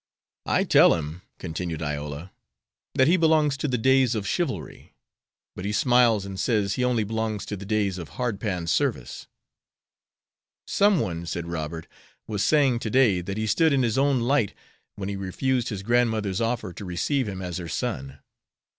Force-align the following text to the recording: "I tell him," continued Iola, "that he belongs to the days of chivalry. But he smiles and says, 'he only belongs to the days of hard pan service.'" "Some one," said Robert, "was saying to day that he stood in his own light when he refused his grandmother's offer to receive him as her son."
"I 0.47 0.63
tell 0.63 0.95
him," 0.95 1.21
continued 1.37 1.83
Iola, 1.83 2.31
"that 2.95 3.05
he 3.07 3.17
belongs 3.17 3.55
to 3.57 3.67
the 3.67 3.77
days 3.77 4.15
of 4.15 4.27
chivalry. 4.27 4.95
But 5.55 5.63
he 5.63 5.71
smiles 5.71 6.25
and 6.25 6.39
says, 6.39 6.73
'he 6.73 6.83
only 6.83 7.03
belongs 7.03 7.45
to 7.45 7.55
the 7.55 7.67
days 7.67 7.99
of 7.99 8.09
hard 8.17 8.39
pan 8.39 8.65
service.'" 8.65 9.27
"Some 10.65 10.99
one," 10.99 11.27
said 11.27 11.45
Robert, 11.45 11.85
"was 12.25 12.43
saying 12.43 12.79
to 12.79 12.89
day 12.89 13.21
that 13.21 13.37
he 13.37 13.45
stood 13.45 13.73
in 13.73 13.83
his 13.83 13.99
own 13.99 14.21
light 14.21 14.55
when 14.95 15.07
he 15.07 15.15
refused 15.15 15.69
his 15.69 15.83
grandmother's 15.83 16.41
offer 16.41 16.73
to 16.73 16.83
receive 16.83 17.29
him 17.29 17.43
as 17.43 17.57
her 17.59 17.69
son." 17.69 18.21